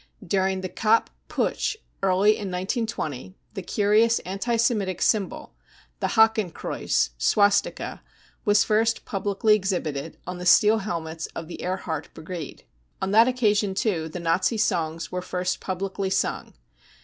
During 0.25 0.61
the 0.61 0.67
Kapp 0.67 1.11
Putsch 1.29 1.75
early 2.01 2.31
in 2.31 2.49
1920 2.49 3.35
the 3.53 3.61
curious 3.61 4.17
anti 4.25 4.55
Semitic 4.55 4.99
symbol, 4.99 5.53
the 5.99 6.07
Hakenkreuz 6.07 7.11
(swastika), 7.19 8.01
was 8.43 8.63
first 8.63 9.05
publicly 9.05 9.53
ex 9.55 9.69
hibited, 9.71 10.15
on 10.25 10.39
the 10.39 10.45
steel 10.47 10.79
helmets 10.79 11.27
of 11.35 11.47
the 11.47 11.61
Ehrhardt 11.61 12.11
brigade. 12.15 12.63
On 12.99 13.11
that 13.11 13.27
occasion, 13.27 13.75
too, 13.75 14.09
the 14.09 14.19
Nazi 14.19 14.57
songs 14.57 15.11
were 15.11 15.21
first 15.21 15.59
publicly 15.59 16.09
sung. 16.09 16.55